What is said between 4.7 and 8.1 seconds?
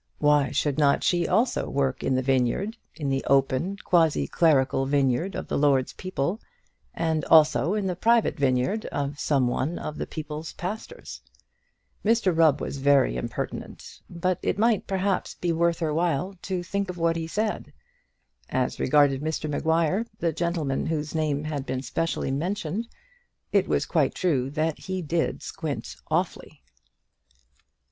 vineyard of the Lord's people, and also in the